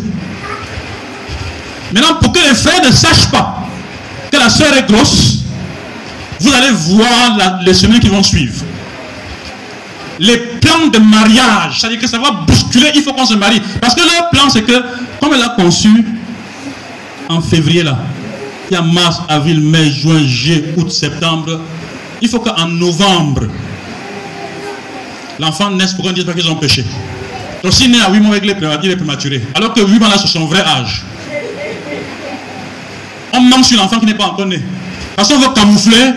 [1.93, 3.67] Maintenant, pour que les frères ne sachent pas
[4.31, 5.39] que la soeur est grosse,
[6.39, 8.65] vous allez voir les semaines qui vont suivre
[10.21, 13.61] les plans de mariage, c'est-à-dire que ça va bousculer, il faut qu'on se marie.
[13.81, 14.85] Parce que leur plan, c'est que,
[15.19, 15.89] comme elle a conçu,
[17.29, 17.99] en février là,
[18.71, 21.61] il y a mars, avril, mai, juin, juillet, août, septembre.
[22.21, 23.45] Il faut qu'en novembre,
[25.41, 26.85] l'enfant naisse pour qu'on dise pas qu'ils ont péché.
[27.63, 29.43] Donc s'il naît à 8 mois avec les il est prématuré.
[29.55, 31.03] Alors que 8 mois là, c'est son vrai âge.
[33.33, 34.63] On manque sur l'enfant qui n'est pas encore né.
[35.17, 36.13] Parce qu'on veut camoufler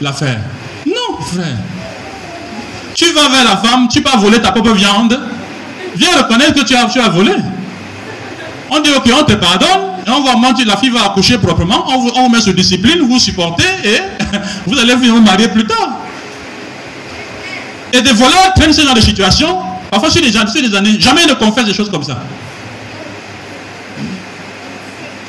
[0.00, 0.40] l'affaire.
[0.86, 1.56] Non, frère.
[2.94, 5.18] Tu vas vers la femme, tu vas voler ta propre viande.
[5.96, 7.32] Viens reconnaître que tu as, tu as volé.
[8.70, 9.68] On dit, ok, on te pardonne,
[10.06, 13.00] et on va mentir, la fille va accoucher proprement, on vous, on met sous discipline,
[13.02, 13.98] vous supportez, et
[14.66, 16.01] vous allez vous marier plus tard.
[17.92, 19.58] Et des voleurs traînent ce genre de situation,
[19.90, 22.22] parfois sur des, sur des années, jamais ils ne confessent des choses comme ça.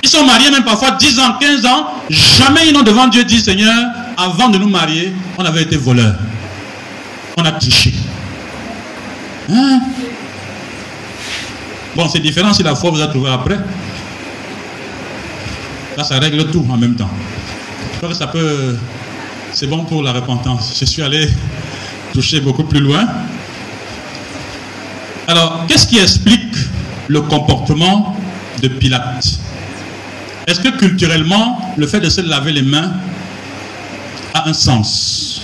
[0.02, 3.39] Ils sont mariés même parfois 10 ans, 15 ans, jamais ils n'ont devant Dieu dit,
[3.39, 3.73] Seigneur,
[4.17, 6.15] avant de nous marier, on avait été voleurs.
[7.38, 7.93] On a triché.
[9.49, 9.82] Hein?
[11.95, 13.60] Bon, c'est différent si la foi vous a trouvé après.
[15.97, 17.10] Là, ça règle tout en même temps.
[17.91, 18.76] Je crois que ça peut.
[19.52, 20.76] C'est bon pour la repentance.
[20.80, 21.30] Je suis allé
[22.13, 23.06] toucher beaucoup plus loin.
[25.28, 26.56] Alors, qu'est-ce qui explique
[27.08, 28.15] le comportement
[28.62, 29.39] de Pilate?
[30.47, 32.91] Est-ce que culturellement, le fait de se laver les mains
[34.34, 35.41] a un sens?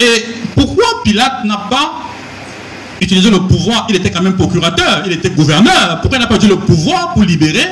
[0.00, 1.92] Et pourquoi Pilate n'a pas
[3.00, 3.86] utilisé le pouvoir?
[3.90, 6.00] Il était quand même procurateur, il était gouverneur.
[6.00, 7.66] Pourquoi il n'a pas utilisé le pouvoir pour libérer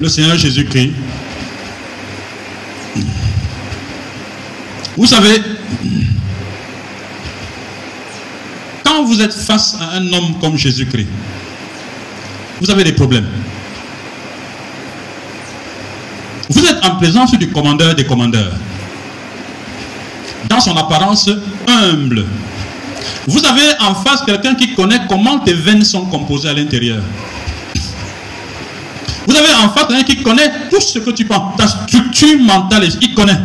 [0.00, 0.92] le Seigneur Jésus-Christ?
[4.96, 5.42] Vous savez,
[9.04, 11.08] vous êtes face à un homme comme Jésus-Christ,
[12.60, 13.26] vous avez des problèmes.
[16.50, 18.52] Vous êtes en présence du commandeur des commandeurs.
[20.48, 21.28] Dans son apparence
[21.66, 22.26] humble.
[23.26, 27.02] Vous avez en face quelqu'un qui connaît comment tes veines sont composées à l'intérieur.
[29.26, 31.56] Vous avez en face quelqu'un qui connaît tout ce que tu penses.
[31.56, 33.40] Ta structure mentale, il connaît.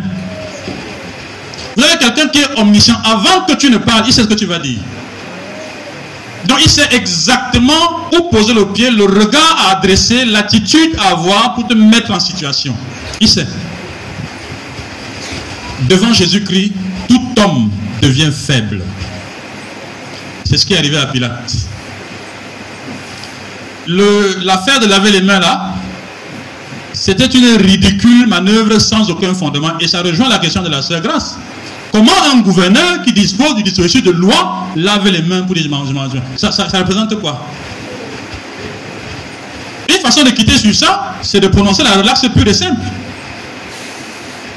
[1.76, 2.98] Vous avez quelqu'un qui est omniscient.
[3.04, 4.80] Avant que tu ne parles, il sait ce que tu vas dire.
[6.48, 11.56] Donc il sait exactement où poser le pied, le regard à adresser, l'attitude à avoir
[11.56, 12.76] pour te mettre en situation.
[13.20, 13.48] Il sait.
[15.90, 16.74] Devant Jésus-Christ,
[17.08, 17.70] tout homme
[18.02, 18.82] devient faible.
[20.44, 21.54] C'est ce qui est arrivé à Pilate.
[23.88, 25.74] L'affaire de laver les mains là,
[26.94, 29.78] c'était une ridicule manœuvre sans aucun fondement.
[29.80, 31.38] Et ça rejoint la question de la sœur Grâce.
[31.92, 36.08] Comment un gouverneur qui dispose du dispositif de loi lave les mains pour les mangements
[36.38, 37.46] ça, représente quoi?
[39.90, 42.82] Une façon de quitter sur ça, c'est de prononcer la relaxe pure et simple.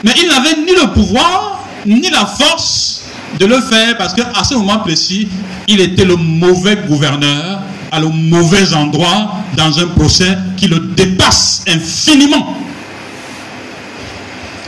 [0.05, 3.03] Mais il n'avait ni le pouvoir, ni la force
[3.39, 5.29] de le faire parce qu'à ce moment précis,
[5.69, 11.63] il était le mauvais gouverneur à le mauvais endroit dans un procès qui le dépasse
[11.69, 12.57] infiniment.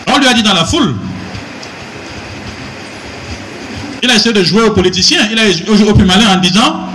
[0.07, 0.94] On lui a dit dans la foule,
[4.05, 5.29] il a essayé de jouer aux politiciens.
[5.33, 6.88] Il a joué au plus malin en disant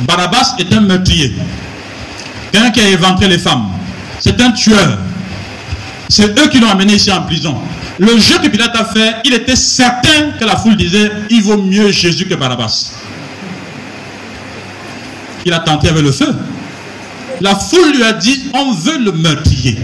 [0.00, 1.34] Barabbas est un meurtrier.
[2.52, 3.66] Quelqu'un qui a éventré les femmes.
[4.20, 4.98] C'est un tueur.
[6.08, 7.56] C'est eux qui l'ont amené ici en prison.
[7.98, 11.56] Le jeu que Pilate a fait, il était certain que la foule disait il vaut
[11.56, 12.92] mieux Jésus que Barabbas.
[15.44, 16.32] Il a tenté avec le feu.
[17.40, 19.78] La foule lui a dit on veut le meurtrier.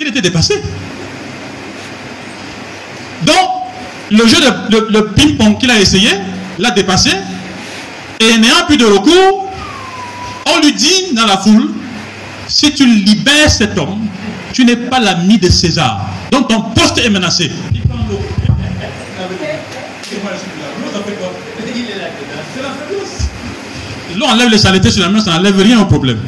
[0.00, 0.62] Il était dépassé.
[3.22, 3.55] Donc,
[4.10, 4.36] le jeu
[4.70, 6.10] de le, ping-pong qu'il a essayé
[6.58, 7.10] l'a dépassé.
[8.20, 9.52] Et n'ayant plus de recours,
[10.46, 11.70] on lui dit dans la foule,
[12.48, 14.06] si tu libères cet homme,
[14.52, 16.00] tu n'es pas l'ami de César.
[16.30, 17.50] Donc ton poste est menacé.
[24.16, 26.20] L'eau enlève les saletés sur la main, ça n'enlève rien au problème.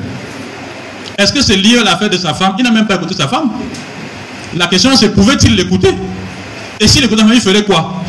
[1.16, 2.54] Est-ce que c'est lié à l'affaire de sa femme?
[2.58, 3.50] Il n'a même pas écouté sa femme.
[4.56, 5.94] La question c'est pouvait-il l'écouter?
[6.80, 8.02] Et si le gouvernement, il ferait quoi?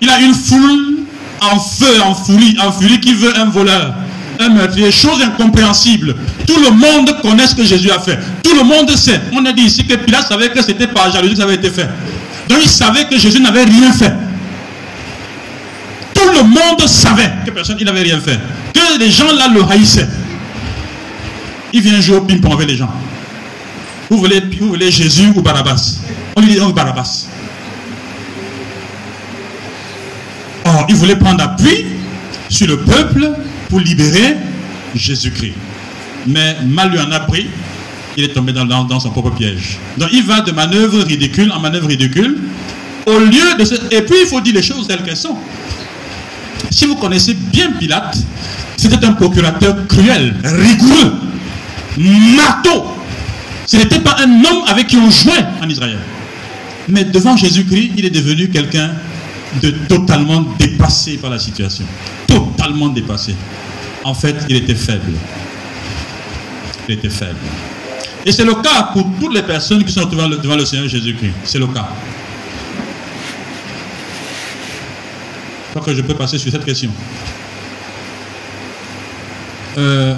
[0.00, 1.06] Il a une foule
[1.40, 3.94] en feu, en furie, en furie qui veut un voleur,
[4.38, 6.16] un meurtrier, chose incompréhensible.
[6.46, 8.18] Tout le monde connaît ce que Jésus a fait.
[8.42, 9.20] Tout le monde sait.
[9.32, 11.70] On a dit ici que Pilate savait que c'était par jalousie que ça avait été
[11.70, 11.88] fait.
[12.48, 14.12] Donc il savait que Jésus n'avait rien fait.
[16.14, 18.38] Tout le monde savait que personne n'avait rien fait.
[18.72, 20.08] Que les gens là le haïssaient.
[21.72, 22.90] Il vient jouer au ping-pong avec les gens.
[24.10, 25.98] Vous voulez, vous voulez Jésus ou Barabbas?
[26.36, 27.26] On lui dit, oh Barabbas.
[30.64, 31.86] Or, il voulait prendre appui
[32.48, 33.30] sur le peuple
[33.68, 34.36] pour libérer
[34.94, 35.54] Jésus-Christ.
[36.26, 37.48] Mais mal lui en a pris,
[38.16, 39.78] il est tombé dans, son propre piège.
[39.98, 42.38] Donc il va de manœuvre ridicule en manœuvre ridicule.
[43.06, 45.36] Au lieu de Et puis il faut dire les choses telles qu'elles sont.
[46.70, 48.16] Si vous connaissez bien Pilate,
[48.76, 51.14] c'était un procurateur cruel, rigoureux.
[52.36, 52.96] marteau.
[53.66, 55.98] Ce n'était pas un homme avec qui on jouait en Israël.
[56.88, 58.90] Mais devant Jésus-Christ, il est devenu quelqu'un
[59.62, 61.84] de totalement dépassé par la situation.
[62.26, 63.34] Totalement dépassé.
[64.04, 65.12] En fait, il était faible.
[66.88, 67.36] Il était faible.
[68.24, 70.88] Et c'est le cas pour toutes les personnes qui sont devant le, devant le Seigneur
[70.88, 71.32] Jésus-Christ.
[71.44, 71.88] C'est le cas.
[75.74, 76.90] Je crois que je peux passer sur cette question.
[79.78, 80.14] Euh,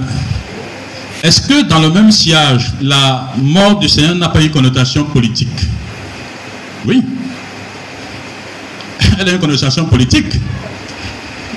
[1.22, 5.48] Est-ce que dans le même sillage, la mort du Seigneur n'a pas eu connotation politique?
[6.86, 7.02] Oui.
[9.18, 10.34] Elle a une connotation politique.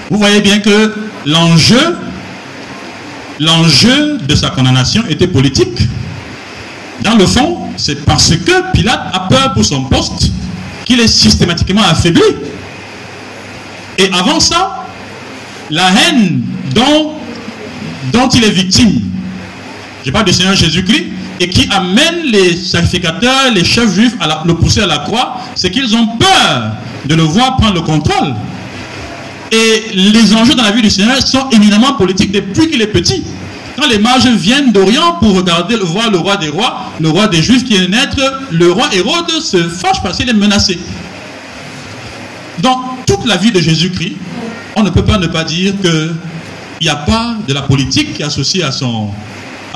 [0.10, 0.94] Vous voyez bien que
[1.26, 1.98] l'enjeu,
[3.40, 5.80] de sa condamnation était politique.
[7.02, 10.32] Dans le fond, c'est parce que Pilate a peur pour son poste
[10.86, 12.22] qu'il est systématiquement affaibli.
[13.98, 14.86] Et avant ça,
[15.70, 16.42] la haine
[16.74, 17.14] dont,
[18.14, 19.02] dont il est victime,
[20.06, 21.06] je parle du Seigneur Jésus-Christ,
[21.40, 25.72] et qui amène les sacrificateurs, les chefs juifs à le pousser à la croix, c'est
[25.72, 26.72] qu'ils ont peur
[27.06, 28.34] de le voir prendre le contrôle.
[29.52, 33.24] Et les enjeux dans la vie du Seigneur sont éminemment politiques depuis qu'il est petit.
[33.78, 37.44] Quand les mages viennent d'Orient pour regarder, voir le roi des rois, le roi des
[37.44, 38.20] Juifs qui est naître,
[38.52, 40.80] le roi Hérode se fâche parce qu'il est menacé.
[42.60, 44.16] Dans toute la vie de Jésus-Christ,
[44.76, 46.16] on ne peut pas ne pas dire qu'il
[46.82, 49.10] n'y a pas de la politique qui est associée à son,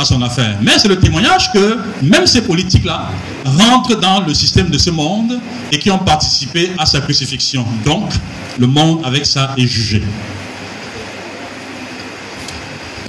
[0.02, 0.58] à son affaire.
[0.62, 3.10] Mais c'est le témoignage que même ces politiques-là
[3.46, 5.40] rentrent dans le système de ce monde
[5.72, 7.66] et qui ont participé à sa crucifixion.
[7.86, 8.12] Donc,
[8.60, 10.02] le monde avec ça est jugé.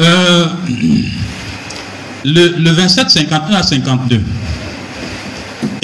[0.00, 0.46] Euh,
[2.24, 4.20] le, le 27, 51 à 52.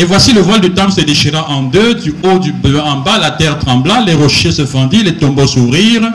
[0.00, 3.18] Et voici le voile du temple se déchira en deux, du haut du en bas,
[3.18, 6.08] la terre trembla, les rochers se fendirent, les tombeaux s'ouvrirent,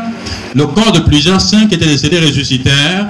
[0.56, 3.08] le corps de plusieurs saints qui étaient décédés ressuscitèrent,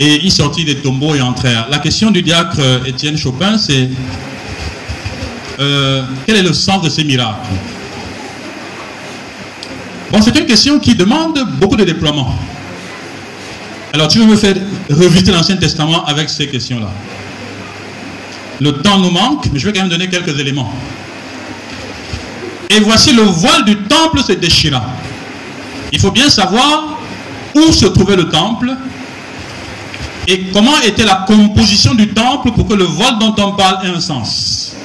[0.00, 1.68] et ils sortirent des tombeaux et entrèrent.
[1.70, 3.88] La question du diacre euh, Étienne Chopin, c'est
[5.58, 7.48] euh, quel est le sens de ces miracles?
[10.10, 12.34] Bon, c'est une question qui demande beaucoup de déploiement.
[13.92, 14.54] Alors, tu veux me faire
[14.88, 16.90] revisiter l'Ancien Testament avec ces questions-là?
[18.60, 20.72] Le temps nous manque, mais je vais quand même donner quelques éléments.
[22.70, 24.84] Et voici le voile du temple se déchira.
[25.92, 26.98] Il faut bien savoir
[27.54, 28.74] où se trouvait le temple
[30.28, 33.90] et comment était la composition du temple pour que le voile dont on parle ait
[33.90, 34.76] un sens?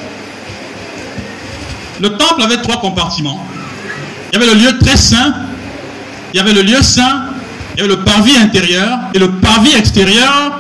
[1.99, 3.45] Le temple avait trois compartiments.
[4.31, 5.35] Il y avait le lieu très saint,
[6.33, 7.25] il y avait le lieu saint,
[7.73, 10.59] il y avait le parvis intérieur et le parvis extérieur.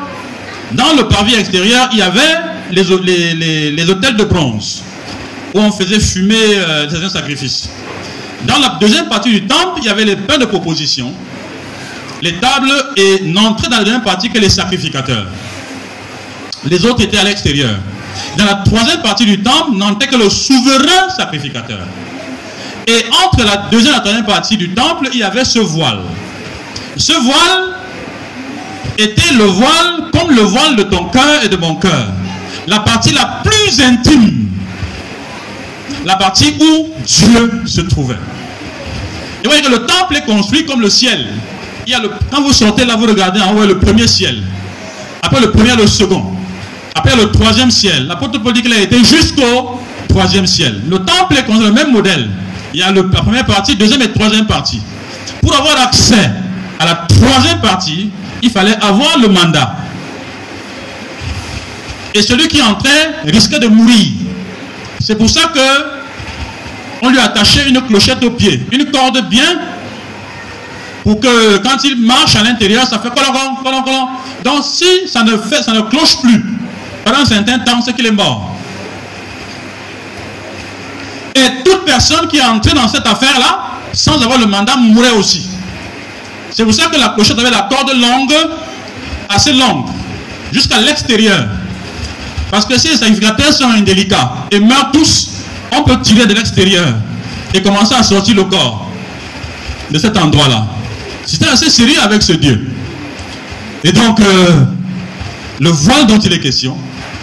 [0.73, 2.19] Dans le parvis extérieur, il y avait
[2.71, 4.83] les hôtels de bronze
[5.53, 7.69] où on faisait fumer euh, certains sacrifices.
[8.45, 11.13] Dans la deuxième partie du temple, il y avait les pains de proposition,
[12.23, 15.25] les tables et n'entraient dans la deuxième partie que les sacrificateurs.
[16.65, 17.75] Les autres étaient à l'extérieur.
[18.37, 21.81] Dans la troisième partie du temple, n'entrait que le souverain sacrificateur.
[22.87, 25.99] Et entre la deuxième et la troisième partie du temple, il y avait ce voile.
[26.95, 27.75] Ce voile
[28.97, 32.07] était le voile comme le voile de ton cœur et de mon cœur.
[32.67, 34.47] La partie la plus intime.
[36.05, 38.13] La partie où Dieu se trouvait.
[38.13, 41.27] Et vous voyez que le temple est construit comme le ciel.
[42.31, 44.41] Quand vous sortez là, vous regardez en haut, le premier ciel.
[45.21, 46.23] Après le premier, le second.
[46.95, 48.07] Après le troisième ciel.
[48.07, 50.81] L'apôtre Paul dit qu'il a été jusqu'au troisième ciel.
[50.87, 52.29] Le temple est le même modèle.
[52.73, 54.81] Il y a le, la première partie, deuxième et troisième partie.
[55.41, 56.31] Pour avoir accès
[56.79, 58.09] à la troisième partie,
[58.41, 59.75] il fallait avoir le mandat.
[62.13, 64.07] Et celui qui entrait risquait de mourir.
[64.99, 65.59] C'est pour ça que
[67.01, 69.59] on lui attachait une clochette au pied, une corde bien,
[71.03, 74.07] pour que quand il marche à l'intérieur, ça fait colon, colon, colon.
[74.43, 76.43] Donc si ça ne fait, ça ne cloche plus
[77.03, 78.49] pendant un certain temps, c'est qu'il est mort.
[81.35, 85.47] Et toute personne qui est entrée dans cette affaire-là, sans avoir le mandat, mourait aussi.
[86.51, 88.33] C'est pour ça que la clochette avait la corde longue,
[89.27, 89.85] assez longue,
[90.51, 91.47] jusqu'à l'extérieur.
[92.51, 95.31] Parce que si les sacrificateurs sont indélicats et meurent tous,
[95.71, 96.87] on peut tirer de l'extérieur
[97.53, 98.87] et commencer à sortir le corps
[99.89, 100.67] de cet endroit-là.
[101.25, 102.67] C'était assez sérieux avec ce Dieu.
[103.83, 104.63] Et donc, euh,
[105.59, 106.75] le voile dont il est question,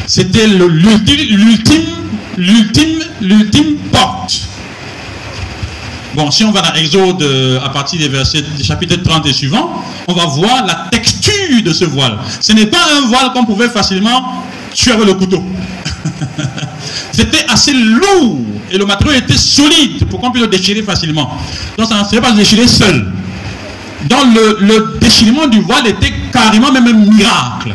[0.07, 1.21] c'était l'ultime,
[2.37, 4.41] l'ultime, l'ultime, porte.
[6.15, 9.33] Bon, si on va dans Exode euh, à partir des versets du chapitre 30 et
[9.33, 12.19] suivant, on va voir la texture de ce voile.
[12.41, 14.45] Ce n'est pas un voile qu'on pouvait facilement
[14.75, 15.45] tuer avec le couteau.
[17.13, 18.41] C'était assez lourd
[18.71, 21.31] et le matériau était solide pour qu'on puisse le déchirer facilement.
[21.79, 23.07] Donc ça ne serait pas déchiré seul.
[24.09, 24.25] Donc
[24.61, 27.75] le, déchirement du voile était carrément même un miracle.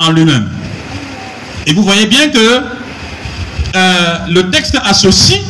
[0.00, 0.48] en lui-même.
[1.66, 2.60] Et vous voyez bien que
[3.74, 5.40] euh, le texte associe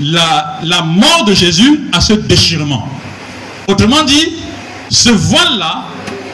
[0.00, 2.88] la, la mort de Jésus à ce déchirement.
[3.66, 4.34] Autrement dit,
[4.90, 5.84] ce voile-là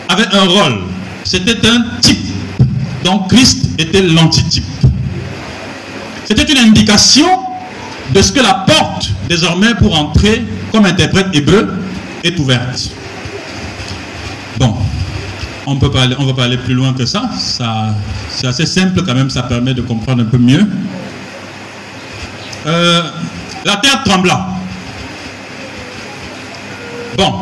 [0.09, 0.83] avait un rôle.
[1.25, 2.19] C'était un type.
[3.05, 4.65] Donc Christ était l'antitype.
[6.27, 7.27] C'était une indication
[8.15, 10.45] de ce que la porte, désormais, pour entrer
[10.75, 11.73] comme interprète hébreu,
[12.25, 12.91] est ouverte.
[14.59, 14.75] Bon,
[15.67, 17.31] on peut pas aller, on va pas aller plus loin que ça.
[17.39, 17.95] ça
[18.29, 20.67] c'est assez simple quand même, ça permet de comprendre un peu mieux.
[22.67, 23.03] Euh,
[23.65, 24.49] la terre trembla.
[27.17, 27.33] Bon,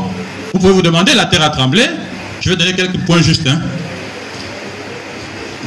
[0.53, 1.87] vous pouvez vous demander, la terre a tremblé.
[2.43, 3.47] Je vais donner quelques points justes.
[3.47, 3.61] hein.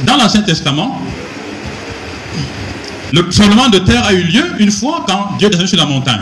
[0.04, 1.02] Dans l'Ancien Testament,
[3.12, 6.20] le tremblement de terre a eu lieu une fois quand Dieu descendu sur la montagne.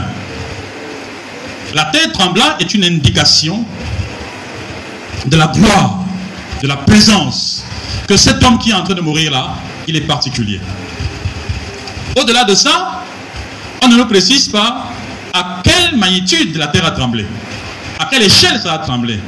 [1.75, 3.65] La terre trembla est une indication
[5.27, 6.05] de la gloire,
[6.63, 7.65] de la présence,
[8.07, 9.57] que cet homme qui est en train de mourir là,
[9.89, 10.61] il est particulier.
[12.17, 13.03] Au-delà de ça,
[13.83, 14.85] on ne nous précise pas
[15.33, 17.27] à quelle magnitude la terre a tremblé,
[17.99, 19.19] à quelle échelle ça a tremblé.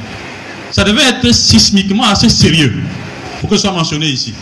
[0.71, 2.81] Ça devait être sismiquement assez sérieux
[3.41, 4.33] pour que ce soit mentionné ici.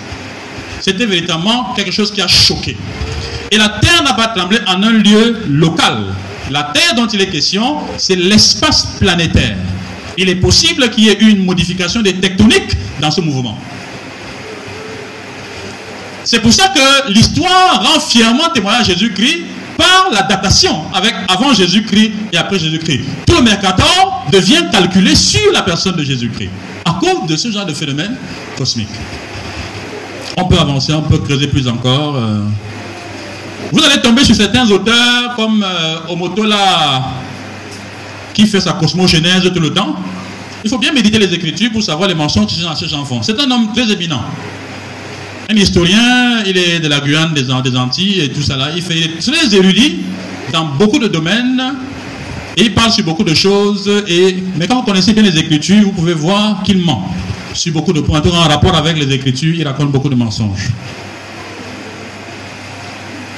[0.79, 2.77] C'était véritablement quelque chose qui a choqué.
[3.49, 6.13] Et la terre n'a pas tremblé en un lieu local.
[6.51, 9.57] La terre dont il est question, c'est l'espace planétaire.
[10.17, 13.57] Il est possible qu'il y ait eu une modification des tectoniques dans ce mouvement.
[16.23, 19.43] C'est pour ça que l'histoire rend fièrement témoignage à Jésus-Christ
[19.77, 23.01] par la datation avec avant Jésus-Christ et après Jésus-Christ.
[23.27, 26.49] Tout le Mercator devient calculé sur la personne de Jésus-Christ
[26.85, 28.15] à cause de ce genre de phénomène
[28.57, 28.87] cosmique.
[30.37, 32.15] On peut avancer, on peut creuser plus encore.
[32.15, 32.39] euh.
[33.71, 37.03] Vous allez tomber sur certains auteurs comme euh, Omotola
[38.33, 39.95] qui fait sa cosmogénèse tout le temps.
[40.63, 43.21] Il faut bien méditer les Écritures pour savoir les mensonges que ces gens font.
[43.21, 44.21] C'est un homme très éminent.
[45.49, 48.69] Un historien, il est de la Guyane, des, An- des Antilles et tout ça là.
[48.75, 49.97] Il fait est très érudit
[50.51, 51.61] dans beaucoup de domaines
[52.57, 53.89] et il parle sur beaucoup de choses.
[54.07, 57.13] Et, mais quand vous connaissez bien les Écritures, vous pouvez voir qu'il ment
[57.53, 58.21] sur beaucoup de points.
[58.25, 60.71] En rapport avec les Écritures, il raconte beaucoup de mensonges.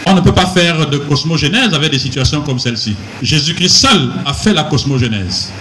[0.09, 2.95] On ne peut pas faire de cosmogénèse avec des situations comme celle-ci.
[3.21, 5.51] Jésus-Christ seul a fait la cosmogénèse.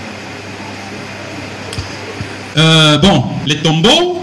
[2.57, 4.23] Euh, bon, les tombeaux,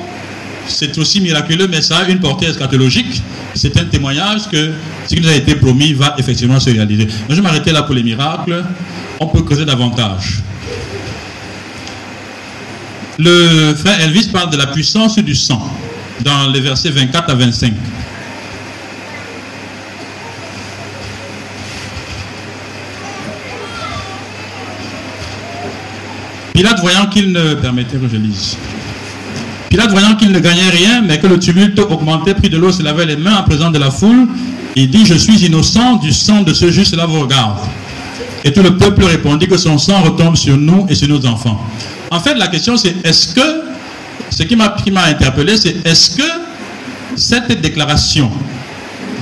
[0.66, 3.22] c'est aussi miraculeux, mais ça a une portée eschatologique.
[3.54, 4.72] C'est un témoignage que
[5.08, 7.08] ce qui nous a été promis va effectivement se réaliser.
[7.30, 8.64] Je vais m'arrêter là pour les miracles.
[9.20, 10.42] On peut creuser davantage.
[13.20, 15.70] Le frère Elvis parle de la puissance du sang
[16.22, 17.74] dans les versets 24 à 25.
[26.54, 27.08] Pilate voyant
[30.16, 33.16] qu'il ne gagnait rien, mais que le tumulte augmentait, prit de l'eau, se lavait les
[33.16, 34.28] mains en présence de la foule,
[34.76, 37.58] et dit Je suis innocent du sang de ce juste là vous regarde.
[38.44, 41.60] Et tout le peuple répondit que son sang retombe sur nous et sur nos enfants.
[42.12, 43.64] En fait, la question c'est est-ce que,
[44.30, 46.24] ce qui m'a qui m'a interpellé, c'est est-ce que
[47.16, 48.30] cette déclaration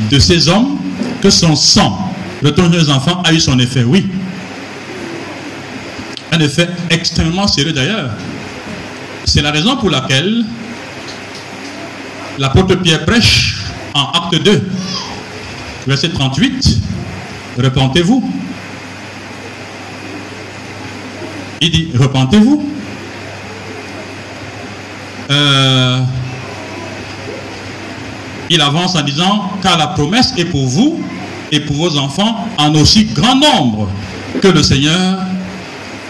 [0.10, 0.78] de ces hommes,
[1.22, 2.12] que son sang
[2.44, 3.86] retombe sur nos enfants, a eu son effet?
[3.86, 4.08] Oui.
[6.32, 8.12] Un effet extrêmement sérieux d'ailleurs.
[9.26, 10.46] C'est la raison pour laquelle
[12.40, 13.58] l'apôtre Pierre prêche
[13.94, 14.70] en acte 2,
[15.88, 16.80] verset 38,
[17.58, 18.32] repentez-vous.
[21.60, 22.72] Il dit, repentez-vous.
[25.30, 26.02] Euh,
[28.50, 31.02] il avance en disant, car la promesse est pour vous
[31.52, 33.90] et pour vos enfants en aussi grand nombre
[34.42, 35.20] que le Seigneur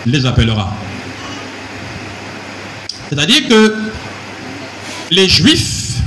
[0.06, 0.74] les appellera.
[3.10, 3.76] C'est-à-dire que
[5.12, 5.97] les Juifs,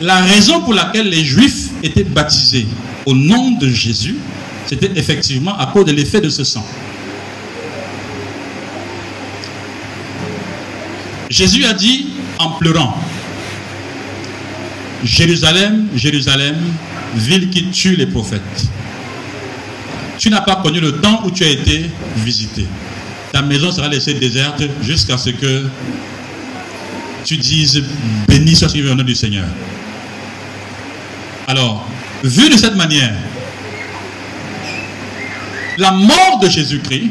[0.00, 2.66] la raison pour laquelle les Juifs étaient baptisés
[3.06, 4.16] au nom de Jésus,
[4.66, 6.66] c'était effectivement à cause de l'effet de ce sang.
[11.28, 12.08] Jésus a dit
[12.38, 12.96] en pleurant,
[15.04, 16.56] Jérusalem, Jérusalem,
[17.14, 18.68] ville qui tue les prophètes.
[20.22, 22.64] Tu n'as pas connu le temps où tu as été visité.
[23.32, 25.66] Ta maison sera laissée déserte jusqu'à ce que
[27.24, 27.82] tu dises
[28.28, 29.46] béni soit le nom du Seigneur.
[31.48, 31.88] Alors,
[32.22, 33.12] vu de cette manière,
[35.76, 37.10] la mort de Jésus-Christ,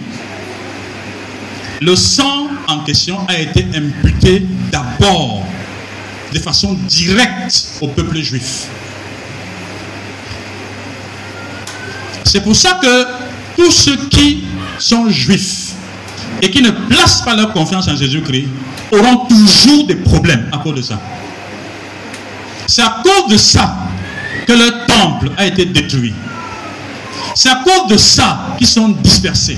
[1.82, 5.46] le sang en question a été imputé d'abord
[6.32, 8.68] de façon directe au peuple juif.
[12.32, 13.06] C'est pour ça que
[13.58, 14.46] tous ceux qui
[14.80, 15.74] sont juifs
[16.42, 18.48] et qui ne placent pas leur confiance en Jésus-Christ
[18.90, 20.98] auront toujours des problèmes à cause de ça.
[22.68, 23.76] C'est à cause de ça
[24.48, 26.14] que leur temple a été détruit.
[27.36, 29.58] C'est à cause de ça qu'ils sont dispersés.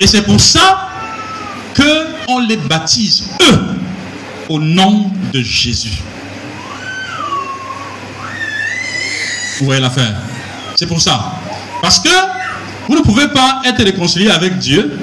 [0.00, 0.88] Et c'est pour ça
[1.74, 3.60] qu'on les baptise, eux,
[4.48, 5.98] au nom de Jésus.
[9.58, 10.14] Vous voyez l'affaire?
[10.76, 11.34] C'est pour ça.
[11.80, 12.08] Parce que
[12.88, 14.98] vous ne pouvez pas être réconcilié avec Dieu.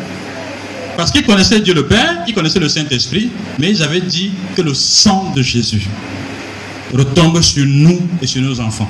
[0.97, 4.61] Parce qu'ils connaissaient Dieu le Père, ils connaissaient le Saint-Esprit, mais ils avaient dit que
[4.61, 5.87] le sang de Jésus
[6.93, 8.89] retombe sur nous et sur nos enfants.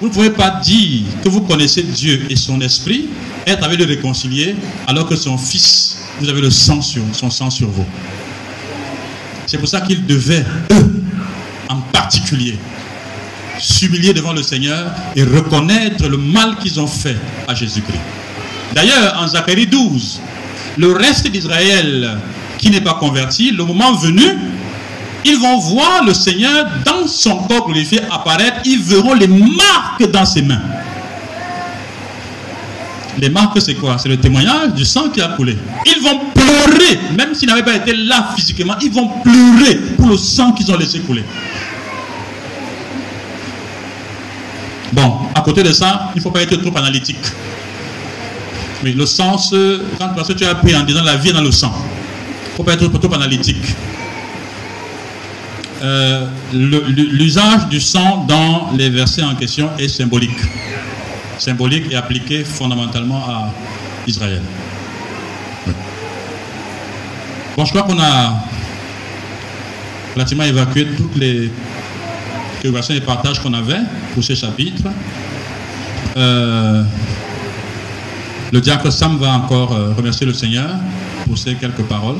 [0.00, 3.08] Vous ne pouvez pas dire que vous connaissez Dieu et son esprit,
[3.46, 4.56] être avec le réconcilier,
[4.86, 7.86] alors que son fils, vous avez le sang sur, son sang sur vous.
[9.46, 10.91] C'est pour ça qu'ils devaient, eux,
[11.72, 12.58] en particulier,
[13.58, 17.16] s'humilier devant le Seigneur et reconnaître le mal qu'ils ont fait
[17.48, 18.00] à Jésus-Christ.
[18.74, 20.20] D'ailleurs, en Zacharie 12,
[20.78, 22.18] le reste d'Israël
[22.58, 24.24] qui n'est pas converti, le moment venu,
[25.24, 30.24] ils vont voir le Seigneur dans son corps glorifié apparaître, ils verront les marques dans
[30.24, 30.62] ses mains.
[33.18, 33.98] Les marques, c'est quoi?
[33.98, 35.56] C'est le témoignage du sang qui a coulé.
[35.84, 40.16] Ils vont pleurer, même s'ils n'avaient pas été là physiquement, ils vont pleurer pour le
[40.16, 41.24] sang qu'ils ont laissé couler.
[44.92, 47.24] Bon, à côté de ça, il ne faut pas être trop analytique.
[48.82, 49.54] Mais le sens,
[49.98, 52.50] quand parce que tu as appris en disant la vie est dans le sang, il
[52.50, 53.64] ne faut pas être trop analytique.
[55.82, 60.38] Euh, l'usage du sang dans les versets en question est symbolique.
[61.38, 63.50] Symbolique et appliqué fondamentalement à
[64.06, 64.42] Israël.
[67.56, 68.34] Bon, je crois qu'on a
[70.14, 71.50] relativement évacué toutes les
[72.62, 73.80] préoccupations et partages qu'on avait
[74.14, 74.84] pour ce chapitre.
[76.16, 76.84] Euh,
[78.52, 80.70] le diacre Sam va encore euh, remercier le Seigneur
[81.26, 82.18] pour ces quelques paroles.